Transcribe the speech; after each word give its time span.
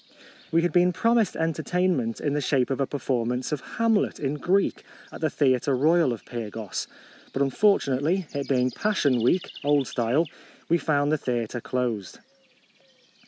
We 0.51 0.63
had 0.63 0.71
been 0.71 0.91
promised 0.93 1.35
entertain 1.35 1.95
ment 1.95 2.19
in 2.19 2.33
the 2.33 2.41
shape 2.41 2.71
of 2.71 2.81
a 2.81 2.87
performance 2.87 3.51
of" 3.51 3.61
Hamlet" 3.77 4.19
in 4.19 4.33
Greek, 4.33 4.83
at 5.11 5.21
the 5.21 5.29
Theatre 5.29 5.75
Eoyal 5.75 6.11
of 6.11 6.25
Pyrgos. 6.25 6.87
But 7.33 7.43
un 7.43 7.51
fortunately, 7.51 8.25
it 8.33 8.49
being 8.49 8.71
Passion 8.71 9.21
week, 9.21 9.51
old 9.63 9.87
style, 9.87 10.25
we 10.69 10.79
found 10.79 11.11
the 11.11 11.19
theatre 11.19 11.61
closed. 11.61 12.17